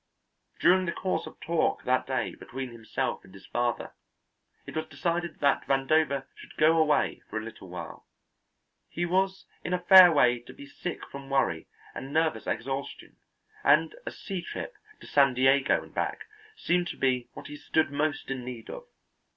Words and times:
During 0.59 0.87
the 0.87 0.91
course 0.91 1.27
of 1.27 1.39
talk 1.41 1.83
that 1.83 2.07
day 2.07 2.33
between 2.33 2.71
himself 2.71 3.23
and 3.23 3.31
his 3.31 3.45
father, 3.45 3.93
it 4.65 4.75
was 4.75 4.87
decided 4.87 5.35
that 5.41 5.67
Vandover 5.67 6.25
should 6.33 6.57
go 6.57 6.79
away 6.79 7.21
for 7.29 7.37
a 7.37 7.43
little 7.43 7.69
while. 7.69 8.07
He 8.89 9.05
was 9.05 9.45
in 9.63 9.75
a 9.75 9.79
fair 9.79 10.11
way 10.11 10.39
to 10.39 10.53
be 10.53 10.65
sick 10.65 11.05
from 11.11 11.29
worry 11.29 11.67
and 11.93 12.11
nervous 12.11 12.47
exhaustion, 12.47 13.17
and 13.63 13.93
a 14.03 14.09
sea 14.09 14.41
trip 14.41 14.73
to 15.01 15.05
San 15.05 15.35
Diego 15.35 15.83
and 15.83 15.93
back 15.93 16.21
seemed 16.57 16.87
to 16.87 16.97
be 16.97 17.29
what 17.35 17.45
he 17.45 17.55
stood 17.55 17.91
most 17.91 18.31
in 18.31 18.43
need 18.43 18.71
of. 18.71 18.87